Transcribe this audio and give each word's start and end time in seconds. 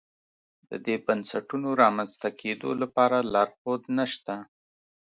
د 0.69 0.71
دې 0.85 0.95
بنسټونو 1.05 1.69
رامنځته 1.81 2.29
کېدو 2.41 2.69
لپاره 2.81 3.17
لارښود 3.33 3.81
نه 3.97 4.05
شته. 4.13 4.35